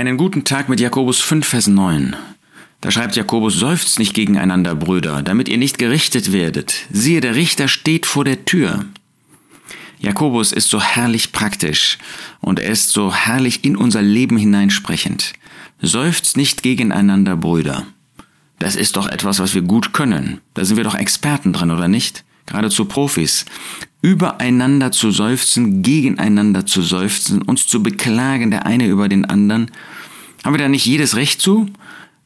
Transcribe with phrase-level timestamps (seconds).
[0.00, 2.16] Einen guten Tag mit Jakobus 5, Vers 9.
[2.80, 6.86] Da schreibt Jakobus, seufzt nicht gegeneinander, Brüder, damit ihr nicht gerichtet werdet.
[6.90, 8.86] Siehe, der Richter steht vor der Tür.
[9.98, 11.98] Jakobus ist so herrlich praktisch
[12.40, 15.34] und er ist so herrlich in unser Leben hineinsprechend.
[15.82, 17.86] Seufzt nicht gegeneinander, Brüder.
[18.58, 20.40] Das ist doch etwas, was wir gut können.
[20.54, 22.24] Da sind wir doch Experten drin, oder nicht?
[22.46, 23.44] Geradezu Profis
[24.02, 29.70] übereinander zu seufzen, gegeneinander zu seufzen, uns zu beklagen, der eine über den anderen.
[30.44, 31.68] Haben wir da nicht jedes Recht zu?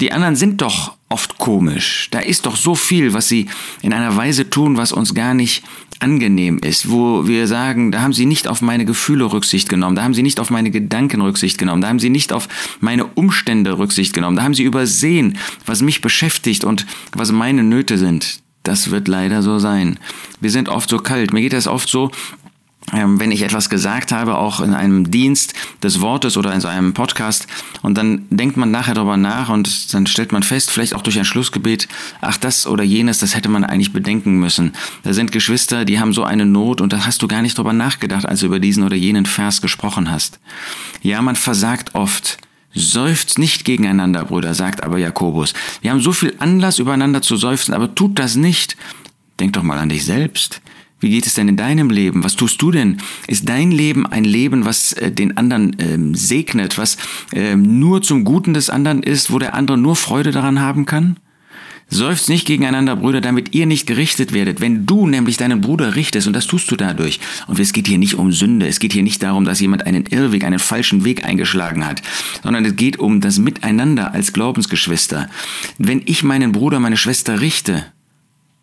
[0.00, 2.08] Die anderen sind doch oft komisch.
[2.10, 3.46] Da ist doch so viel, was sie
[3.80, 5.64] in einer Weise tun, was uns gar nicht
[5.98, 10.02] angenehm ist, wo wir sagen, da haben sie nicht auf meine Gefühle Rücksicht genommen, da
[10.02, 12.48] haben sie nicht auf meine Gedanken Rücksicht genommen, da haben sie nicht auf
[12.80, 17.96] meine Umstände Rücksicht genommen, da haben sie übersehen, was mich beschäftigt und was meine Nöte
[17.96, 18.42] sind.
[18.66, 19.98] Das wird leider so sein.
[20.40, 21.32] Wir sind oft so kalt.
[21.32, 22.10] Mir geht das oft so,
[22.92, 26.68] ähm, wenn ich etwas gesagt habe, auch in einem Dienst des Wortes oder in so
[26.68, 27.46] einem Podcast,
[27.82, 31.18] und dann denkt man nachher darüber nach und dann stellt man fest, vielleicht auch durch
[31.18, 31.88] ein Schlussgebet,
[32.20, 34.72] ach das oder jenes, das hätte man eigentlich bedenken müssen.
[35.04, 37.72] Da sind Geschwister, die haben so eine Not und da hast du gar nicht drüber
[37.72, 40.40] nachgedacht, als du über diesen oder jenen Vers gesprochen hast.
[41.02, 42.38] Ja, man versagt oft.
[42.76, 45.54] Seufzt nicht gegeneinander, Brüder, sagt aber Jakobus.
[45.80, 48.76] Wir haben so viel Anlass, übereinander zu seufzen, aber tut das nicht.
[49.40, 50.60] Denk doch mal an dich selbst.
[51.00, 52.22] Wie geht es denn in deinem Leben?
[52.22, 52.98] Was tust du denn?
[53.26, 56.98] Ist dein Leben ein Leben, was äh, den anderen ähm, segnet, was
[57.32, 61.16] ähm, nur zum Guten des anderen ist, wo der andere nur Freude daran haben kann?
[61.88, 64.60] Seufzt nicht gegeneinander, Brüder, damit ihr nicht gerichtet werdet.
[64.60, 67.98] Wenn du nämlich deinen Bruder richtest, und das tust du dadurch, und es geht hier
[67.98, 71.24] nicht um Sünde, es geht hier nicht darum, dass jemand einen Irrweg, einen falschen Weg
[71.24, 72.02] eingeschlagen hat,
[72.42, 75.30] sondern es geht um das Miteinander als Glaubensgeschwister.
[75.78, 77.84] Wenn ich meinen Bruder, meine Schwester richte,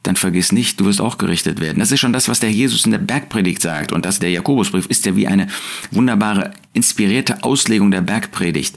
[0.04, 1.80] dann vergiss nicht, du wirst auch gerichtet werden.
[1.80, 3.94] Das ist schon das, was der Jesus in der Bergpredigt sagt.
[3.94, 5.48] Und das, der Jakobusbrief, ist ja wie eine
[5.92, 8.76] wunderbare, inspirierte Auslegung der Bergpredigt.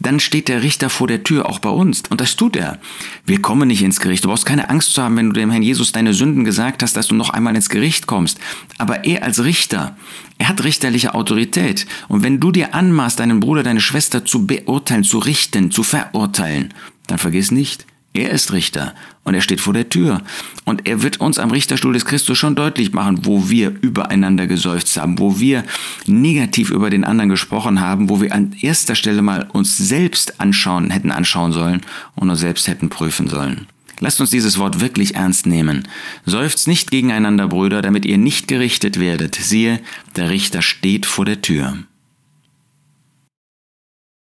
[0.00, 2.02] Dann steht der Richter vor der Tür, auch bei uns.
[2.10, 2.80] Und das tut er.
[3.24, 4.24] Wir kommen nicht ins Gericht.
[4.24, 6.96] Du brauchst keine Angst zu haben, wenn du dem Herrn Jesus deine Sünden gesagt hast,
[6.96, 8.40] dass du noch einmal ins Gericht kommst.
[8.76, 9.96] Aber er als Richter,
[10.38, 11.86] er hat richterliche Autorität.
[12.08, 16.74] Und wenn du dir anmaßt, deinen Bruder, deine Schwester zu beurteilen, zu richten, zu verurteilen,
[17.06, 18.94] dann vergiss nicht, er ist Richter
[19.24, 20.22] und er steht vor der Tür.
[20.64, 24.96] Und er wird uns am Richterstuhl des Christus schon deutlich machen, wo wir übereinander geseufzt
[24.96, 25.64] haben, wo wir
[26.06, 30.90] negativ über den anderen gesprochen haben, wo wir an erster Stelle mal uns selbst anschauen,
[30.90, 31.80] hätten anschauen sollen
[32.14, 33.66] und uns selbst hätten prüfen sollen.
[33.98, 35.88] Lasst uns dieses Wort wirklich ernst nehmen.
[36.24, 39.34] Seufzt nicht gegeneinander, Brüder, damit ihr nicht gerichtet werdet.
[39.34, 39.80] Siehe,
[40.14, 41.78] der Richter steht vor der Tür.